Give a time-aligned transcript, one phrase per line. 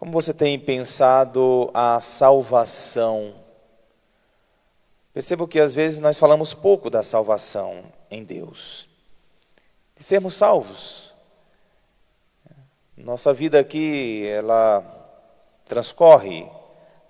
[0.00, 3.34] Como você tem pensado a salvação?
[5.12, 8.88] Percebo que às vezes nós falamos pouco da salvação em Deus,
[9.94, 11.12] de sermos salvos.
[12.96, 14.82] Nossa vida aqui, ela
[15.66, 16.44] transcorre,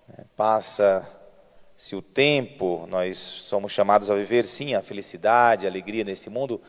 [0.08, 6.28] né, passa-se o tempo, nós somos chamados a viver, sim, a felicidade, a alegria nesse
[6.28, 6.60] mundo,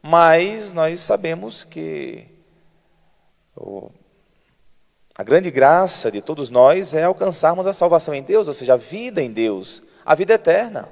[0.00, 2.26] mas nós sabemos que
[5.18, 8.76] a grande graça de todos nós é alcançarmos a salvação em Deus, ou seja, a
[8.76, 10.88] vida em Deus, a vida eterna.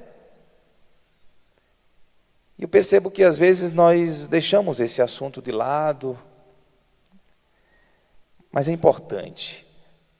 [2.59, 6.19] E eu percebo que às vezes nós deixamos esse assunto de lado,
[8.51, 9.65] mas é importante.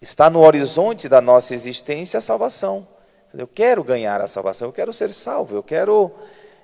[0.01, 2.87] Está no horizonte da nossa existência a salvação.
[3.35, 6.13] Eu quero ganhar a salvação, eu quero ser salvo, eu quero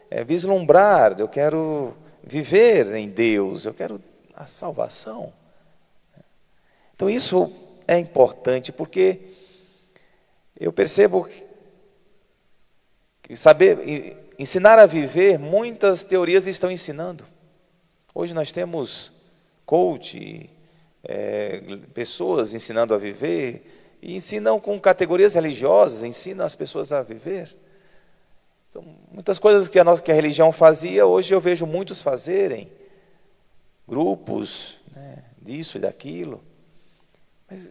[0.08, 4.00] é, vislumbrar, eu quero viver em Deus, eu quero
[4.32, 5.32] a salvação.
[7.02, 7.52] Então isso
[7.88, 9.18] é importante porque
[10.56, 11.28] eu percebo
[13.20, 17.26] que saber ensinar a viver, muitas teorias estão ensinando.
[18.14, 19.10] Hoje nós temos
[19.66, 20.48] coach,
[21.02, 21.60] é,
[21.92, 27.52] pessoas ensinando a viver, e ensinam com categorias religiosas, ensinam as pessoas a viver.
[28.70, 32.70] Então, muitas coisas que a, nossa, que a religião fazia, hoje eu vejo muitos fazerem,
[33.88, 36.40] grupos né, disso e daquilo.
[37.52, 37.70] Mas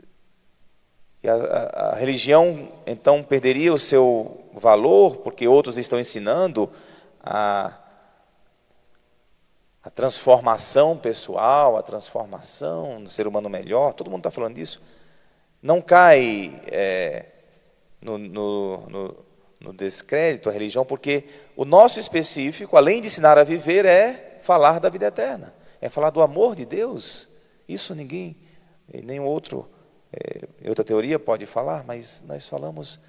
[1.25, 6.69] a, a, a religião então perderia o seu valor porque outros estão ensinando
[7.19, 7.75] a,
[9.83, 13.93] a transformação pessoal, a transformação do ser humano melhor.
[13.93, 14.79] Todo mundo está falando disso.
[15.63, 17.25] Não cai é,
[17.99, 19.25] no, no, no,
[19.59, 24.79] no descrédito a religião, porque o nosso específico, além de ensinar a viver, é falar
[24.79, 27.29] da vida eterna, é falar do amor de Deus.
[27.67, 28.37] Isso ninguém
[28.93, 29.69] e nenhum outro,
[30.13, 32.99] é, outra teoria pode falar, mas nós falamos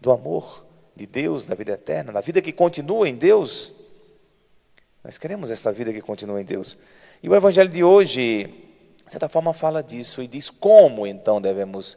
[0.00, 0.64] do amor
[0.96, 3.72] de Deus, da vida eterna, da vida que continua em Deus.
[5.02, 6.76] Nós queremos esta vida que continua em Deus.
[7.22, 8.44] E o Evangelho de hoje,
[9.06, 11.96] de certa forma, fala disso e diz como então devemos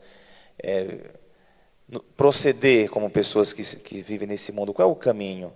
[0.61, 1.11] é,
[2.15, 4.73] proceder como pessoas que, que vivem nesse mundo.
[4.73, 5.51] Qual é o caminho?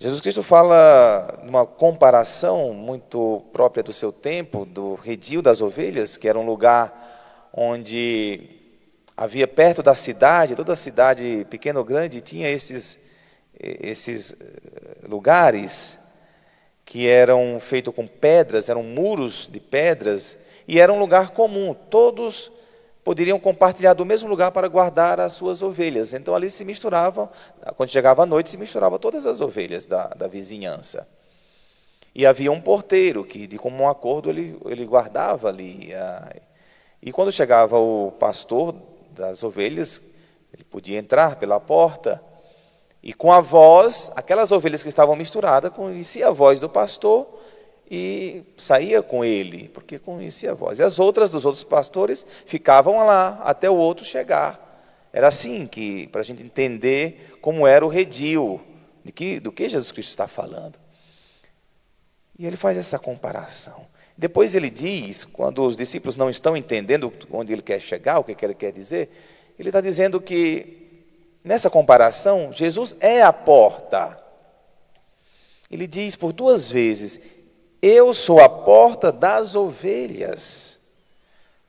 [0.00, 6.28] Jesus Cristo fala numa comparação muito própria do seu tempo, do redil das ovelhas, que
[6.28, 7.07] era um lugar
[7.60, 8.40] onde
[9.16, 13.00] havia perto da cidade, toda a cidade, pequena ou grande, tinha esses,
[13.58, 15.98] esses eh, lugares
[16.84, 20.38] que eram feitos com pedras, eram muros de pedras,
[20.68, 22.52] e era um lugar comum, todos
[23.02, 26.12] poderiam compartilhar do mesmo lugar para guardar as suas ovelhas.
[26.14, 27.28] Então ali se misturavam,
[27.76, 31.08] quando chegava a noite, se misturava todas as ovelhas da, da vizinhança.
[32.14, 35.90] E havia um porteiro que, de comum acordo, ele, ele guardava ali.
[37.02, 38.74] E quando chegava o pastor
[39.10, 40.02] das ovelhas,
[40.52, 42.22] ele podia entrar pela porta.
[43.02, 47.26] E com a voz, aquelas ovelhas que estavam misturadas, conhecia a voz do pastor
[47.90, 50.78] e saía com ele, porque conhecia a voz.
[50.78, 54.66] E as outras dos outros pastores ficavam lá até o outro chegar.
[55.12, 58.60] Era assim que, para a gente entender como era o redil,
[59.04, 60.78] de que, do que Jesus Cristo está falando.
[62.38, 63.86] E ele faz essa comparação.
[64.18, 68.44] Depois ele diz, quando os discípulos não estão entendendo onde ele quer chegar, o que
[68.44, 69.08] ele quer dizer,
[69.56, 71.04] ele está dizendo que,
[71.44, 74.18] nessa comparação, Jesus é a porta.
[75.70, 77.20] Ele diz por duas vezes:
[77.80, 80.78] eu sou a porta das ovelhas.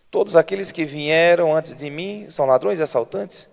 [0.10, 3.48] Todos aqueles que vieram antes de mim são ladrões e assaltantes.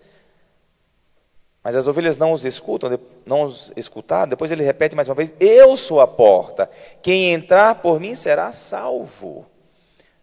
[1.67, 4.29] Mas as ovelhas não os escutam, não os escutaram.
[4.29, 6.71] Depois ele repete mais uma vez: Eu sou a porta.
[7.01, 9.45] Quem entrar por mim será salvo.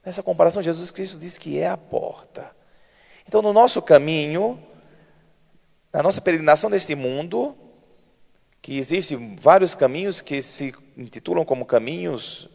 [0.03, 2.51] Nessa comparação, Jesus Cristo diz que é a porta.
[3.29, 4.59] Então, no nosso caminho,
[5.93, 7.55] na nossa peregrinação neste mundo,
[8.63, 12.49] que existem vários caminhos que se intitulam como caminhos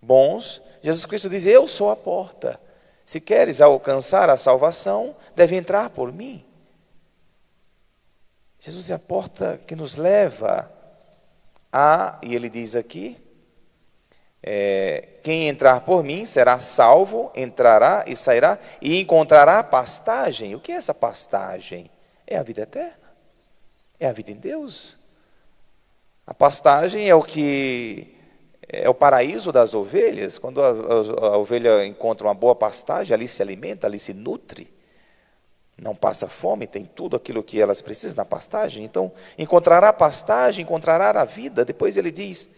[0.00, 2.58] bons, Jesus Cristo diz: Eu sou a porta.
[3.04, 6.42] Se queres alcançar a salvação, deve entrar por mim.
[8.60, 10.70] Jesus é a porta que nos leva
[11.72, 13.16] a, e ele diz aqui,
[14.42, 20.54] é, quem entrar por mim será salvo, entrará e sairá e encontrará pastagem.
[20.54, 21.90] O que é essa pastagem?
[22.26, 23.14] É a vida eterna,
[23.98, 24.98] é a vida em Deus.
[26.26, 28.14] A pastagem é o que
[28.68, 30.38] é o paraíso das ovelhas.
[30.38, 34.72] Quando a, a, a, ovelha encontra uma boa pastagem, ali se alimenta, ali se nutre,
[35.80, 38.84] não passa fome, tem tudo aquilo que elas precisam na pastagem.
[38.84, 41.64] Então, encontrará pastagem, encontrará a vida.
[41.64, 42.50] Depois ele diz: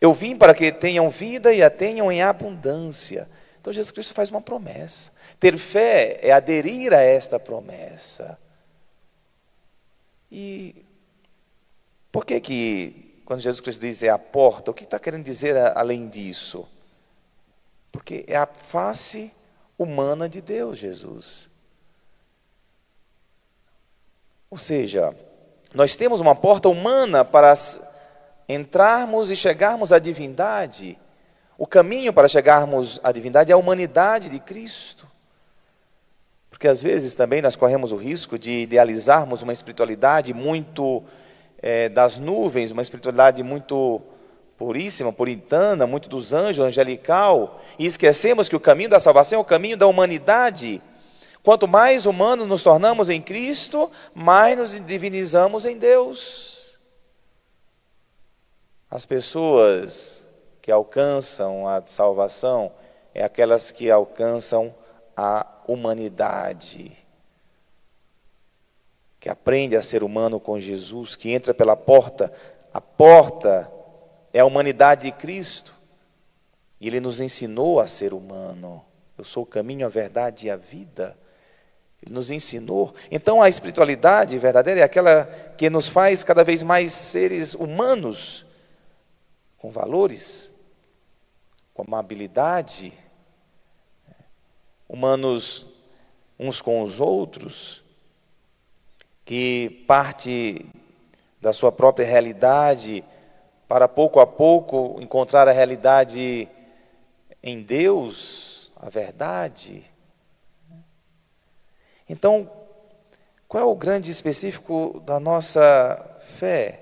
[0.00, 3.28] Eu vim para que tenham vida e a tenham em abundância.
[3.60, 5.10] Então Jesus Cristo faz uma promessa.
[5.40, 8.38] Ter fé é aderir a esta promessa.
[10.30, 10.84] E
[12.12, 15.56] por que que, quando Jesus Cristo diz é a porta, o que está querendo dizer
[15.74, 16.68] além disso?
[17.90, 19.32] Porque é a face
[19.78, 21.48] humana de Deus, Jesus.
[24.54, 25.12] Ou seja,
[25.74, 27.52] nós temos uma porta humana para
[28.48, 30.96] entrarmos e chegarmos à divindade.
[31.58, 35.08] O caminho para chegarmos à divindade é a humanidade de Cristo.
[36.48, 41.02] Porque às vezes também nós corremos o risco de idealizarmos uma espiritualidade muito
[41.60, 44.00] é, das nuvens, uma espiritualidade muito
[44.56, 49.44] puríssima, puritana, muito dos anjos, angelical, e esquecemos que o caminho da salvação é o
[49.44, 50.80] caminho da humanidade.
[51.44, 56.80] Quanto mais humanos nos tornamos em Cristo, mais nos divinizamos em Deus.
[58.90, 60.26] As pessoas
[60.62, 62.72] que alcançam a salvação
[63.12, 64.74] é aquelas que alcançam
[65.14, 66.96] a humanidade.
[69.20, 72.32] Que aprende a ser humano com Jesus, que entra pela porta.
[72.72, 73.70] A porta
[74.32, 75.74] é a humanidade de Cristo.
[76.80, 78.82] E ele nos ensinou a ser humano.
[79.18, 81.14] Eu sou o caminho, a verdade e a vida.
[82.04, 82.94] Ele nos ensinou.
[83.10, 85.24] Então a espiritualidade verdadeira é aquela
[85.56, 88.44] que nos faz cada vez mais seres humanos,
[89.56, 90.52] com valores,
[91.72, 92.92] com amabilidade,
[94.86, 95.66] humanos
[96.38, 97.82] uns com os outros,
[99.24, 100.66] que parte
[101.40, 103.02] da sua própria realidade
[103.66, 106.48] para pouco a pouco encontrar a realidade
[107.42, 109.93] em Deus, a verdade.
[112.14, 112.48] Então,
[113.48, 116.80] qual é o grande específico da nossa fé?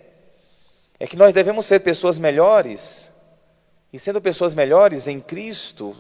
[1.01, 3.11] É que nós devemos ser pessoas melhores,
[3.91, 5.97] e sendo pessoas melhores em Cristo,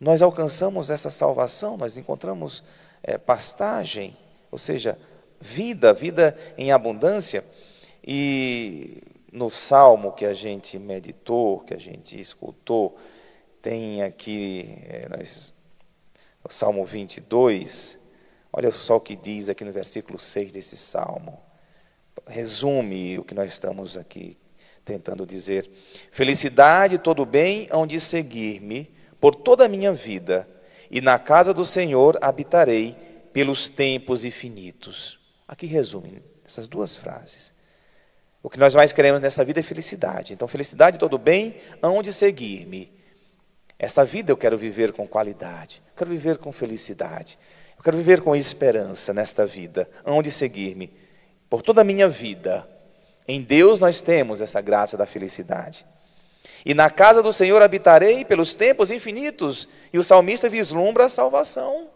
[0.00, 2.64] nós alcançamos essa salvação, nós encontramos
[3.02, 4.16] é, pastagem,
[4.50, 4.98] ou seja,
[5.38, 7.44] vida, vida em abundância.
[8.02, 12.96] E no salmo que a gente meditou, que a gente escutou,
[13.60, 15.52] tem aqui, é, nós
[16.42, 17.98] o Salmo 22,
[18.52, 21.40] olha só o que diz aqui no versículo 6 desse salmo.
[22.26, 24.36] Resume o que nós estamos aqui
[24.84, 25.70] tentando dizer.
[26.10, 28.90] Felicidade todo bem hão de seguir-me
[29.20, 30.48] por toda a minha vida,
[30.90, 32.96] e na casa do Senhor habitarei
[33.32, 35.20] pelos tempos infinitos.
[35.46, 37.52] Aqui resume essas duas frases.
[38.42, 40.32] O que nós mais queremos nessa vida é felicidade.
[40.32, 42.90] Então, felicidade todo bem hão de seguir-me
[43.82, 47.38] esta vida eu quero viver com qualidade, eu quero viver com felicidade,
[47.78, 50.92] eu quero viver com esperança nesta vida, onde seguir-me
[51.48, 52.68] por toda a minha vida.
[53.26, 55.86] Em Deus nós temos essa graça da felicidade.
[56.62, 59.66] E na casa do Senhor habitarei pelos tempos infinitos.
[59.90, 61.88] E o salmista vislumbra a salvação.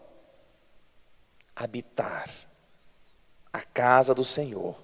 [1.55, 2.27] Habitar
[3.53, 4.75] a casa do Senhor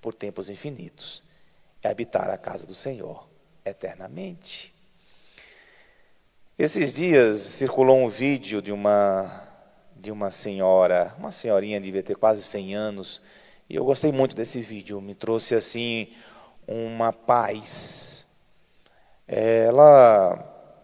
[0.00, 1.24] por tempos infinitos
[1.82, 3.28] é habitar a casa do Senhor
[3.64, 4.79] eternamente.
[6.62, 9.48] Esses dias circulou um vídeo de uma
[9.96, 13.22] de uma senhora, uma senhorinha devia ter quase 100 anos,
[13.66, 16.08] e eu gostei muito desse vídeo, me trouxe assim
[16.68, 18.26] uma paz.
[19.26, 20.36] Ela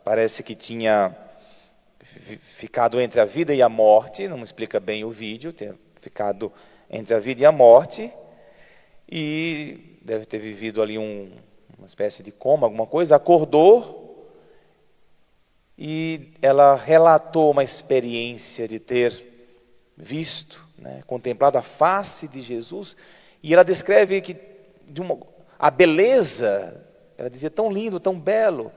[0.02, 1.14] parece que tinha
[2.00, 6.50] ficado entre a vida e a morte, não me explica bem o vídeo, ter ficado
[6.88, 8.10] entre a vida e a morte,
[9.06, 11.30] e deve ter vivido ali um,
[11.76, 14.05] uma espécie de coma, alguma coisa, acordou
[15.78, 19.24] e ela relatou uma experiência de ter
[19.96, 22.96] visto, né, contemplado a face de Jesus,
[23.42, 24.36] e ela descreve que
[24.88, 25.18] de uma,
[25.58, 26.84] a beleza,
[27.18, 28.72] ela dizia tão lindo, tão belo,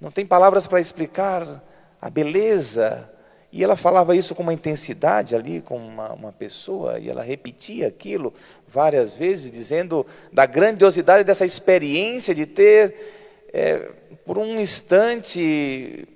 [0.00, 1.62] não tem palavras para explicar
[2.00, 3.10] a beleza,
[3.50, 7.88] e ela falava isso com uma intensidade ali, com uma, uma pessoa, e ela repetia
[7.88, 8.32] aquilo
[8.66, 13.90] várias vezes, dizendo da grandiosidade dessa experiência de ter, é,
[14.24, 16.06] por um instante,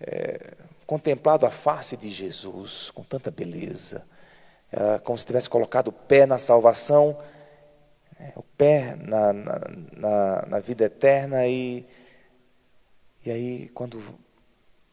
[0.00, 0.54] é,
[0.86, 4.04] contemplado a face de Jesus com tanta beleza,
[4.72, 7.18] é, como se tivesse colocado o pé na salvação,
[8.18, 9.60] é, o pé na, na,
[9.92, 11.86] na, na vida eterna, e,
[13.24, 14.02] e aí, quando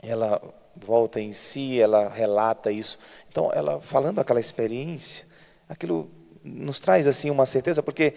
[0.03, 0.41] ela
[0.75, 2.99] volta em si, ela relata isso.
[3.29, 5.25] Então, ela falando aquela experiência,
[5.67, 6.09] aquilo
[6.43, 8.13] nos traz assim uma certeza, porque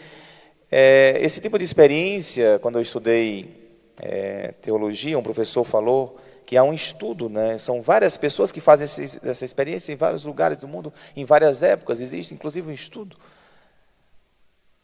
[0.71, 6.63] é, esse tipo de experiência, quando eu estudei é, teologia, um professor falou que há
[6.63, 7.59] um estudo, né?
[7.59, 11.63] são várias pessoas que fazem esse, essa experiência em vários lugares do mundo, em várias
[11.63, 13.17] épocas, existe inclusive um estudo.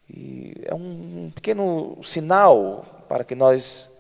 [0.09, 3.91] E é um pequeno sinal para que nós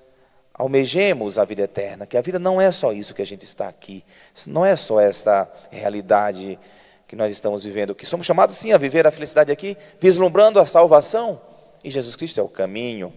[0.54, 3.68] almejemos a vida eterna, que a vida não é só isso que a gente está
[3.68, 4.04] aqui,
[4.46, 6.58] não é só essa realidade
[7.06, 10.66] que nós estamos vivendo, que somos chamados sim a viver a felicidade aqui, vislumbrando a
[10.66, 11.40] salvação,
[11.84, 13.12] e Jesus Cristo é o caminho.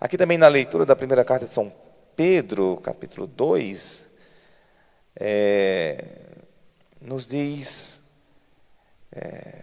[0.00, 1.72] Aqui também na leitura da primeira carta de São
[2.16, 4.06] Pedro, capítulo 2,
[5.20, 6.02] é,
[6.98, 8.02] nos diz,
[9.12, 9.62] é,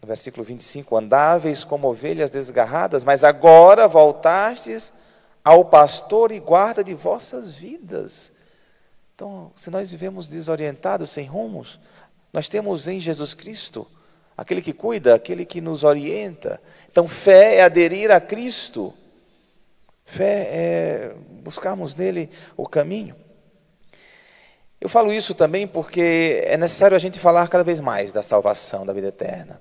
[0.00, 4.92] no versículo 25: Andáveis como ovelhas desgarradas, mas agora voltastes
[5.44, 8.30] ao pastor e guarda de vossas vidas.
[9.16, 11.80] Então, se nós vivemos desorientados, sem rumos,
[12.32, 13.88] nós temos em Jesus Cristo
[14.36, 16.60] aquele que cuida, aquele que nos orienta.
[16.88, 18.94] Então, fé é aderir a Cristo.
[20.06, 23.14] Fé é buscarmos nele o caminho.
[24.80, 28.86] Eu falo isso também porque é necessário a gente falar cada vez mais da salvação,
[28.86, 29.60] da vida eterna.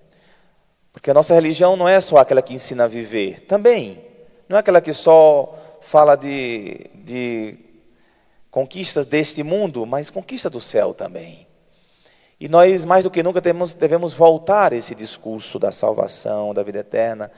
[0.94, 4.06] Porque a nossa religião não é só aquela que ensina a viver, também.
[4.48, 7.58] Não é aquela que só fala de, de
[8.52, 11.48] conquistas deste mundo, mas conquista do céu também.
[12.40, 16.80] E nós, mais do que nunca, temos, devemos voltar esse discurso da salvação, da vida
[16.80, 17.32] eterna.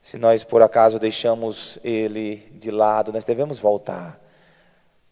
[0.00, 4.18] Se nós, por acaso, deixamos ele de lado, nós devemos voltar.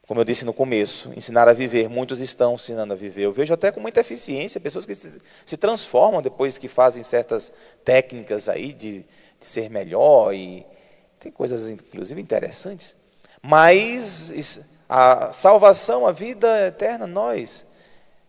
[0.07, 1.89] Como eu disse no começo, ensinar a viver.
[1.89, 3.25] Muitos estão ensinando a viver.
[3.25, 7.53] Eu vejo até com muita eficiência pessoas que se, transformam depois que fazem certas
[7.85, 9.05] técnicas aí de,
[9.41, 10.65] de ser melhor e
[11.19, 12.95] tem coisas, inclusive, interessantes.
[13.43, 17.67] Mas a salvação, a vida eterna, nós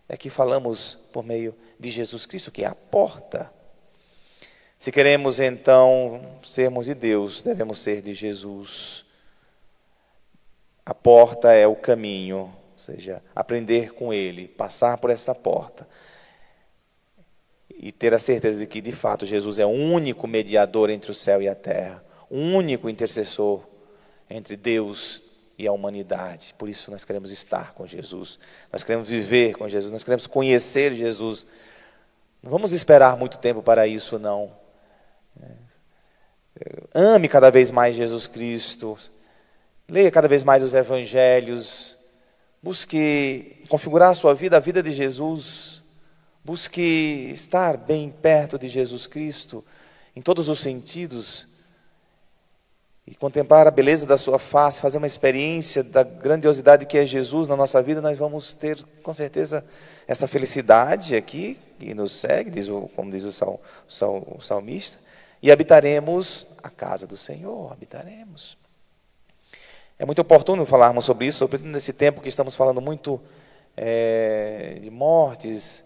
[0.08, 3.52] é que falamos por meio de Jesus Cristo, que é a porta.
[4.78, 9.04] Se queremos, então, sermos de Deus, devemos ser de Jesus.
[10.86, 15.86] A porta é o caminho, ou seja, aprender com Ele, passar por essa porta
[17.68, 21.14] e ter a certeza de que, de fato, Jesus é o único mediador entre o
[21.14, 23.62] céu e a terra um único intercessor
[24.28, 25.22] entre Deus
[25.58, 26.54] e a humanidade.
[26.56, 28.38] Por isso nós queremos estar com Jesus.
[28.72, 31.46] Nós queremos viver com Jesus, nós queremos conhecer Jesus.
[32.42, 34.52] Não vamos esperar muito tempo para isso, não.
[36.94, 38.98] Ame cada vez mais Jesus Cristo.
[39.88, 41.96] Leia cada vez mais os evangelhos.
[42.62, 45.82] Busque configurar a sua vida, a vida de Jesus.
[46.44, 49.64] Busque estar bem perto de Jesus Cristo,
[50.16, 51.48] em todos os sentidos
[53.10, 57.48] e contemplar a beleza da sua face, fazer uma experiência da grandiosidade que é Jesus
[57.48, 59.64] na nossa vida, nós vamos ter com certeza
[60.06, 64.98] essa felicidade aqui que nos segue, diz o, como diz o, sal, sal, o salmista,
[65.42, 68.56] e habitaremos a casa do Senhor, habitaremos.
[69.98, 73.20] É muito oportuno falarmos sobre isso, sobretudo nesse tempo que estamos falando muito
[73.76, 75.84] é, de mortes,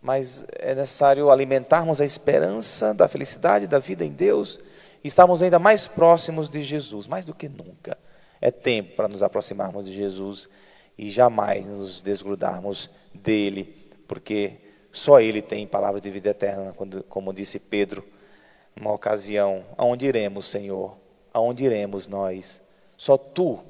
[0.00, 4.60] mas é necessário alimentarmos a esperança da felicidade da vida em Deus
[5.06, 7.96] estamos ainda mais próximos de Jesus, mais do que nunca.
[8.40, 10.48] É tempo para nos aproximarmos de Jesus
[10.98, 14.54] e jamais nos desgrudarmos dele, porque
[14.92, 16.74] só ele tem palavras de vida eterna,
[17.08, 18.04] como disse Pedro,
[18.76, 20.96] numa ocasião: aonde iremos, Senhor?
[21.32, 22.62] Aonde iremos nós?
[22.96, 23.60] Só tu,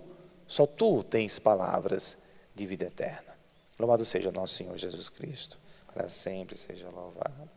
[0.47, 2.19] só tu tens palavras
[2.55, 3.37] de vida eterna.
[3.79, 5.59] Louvado seja nosso Senhor Jesus Cristo,
[5.93, 7.56] para sempre seja louvado.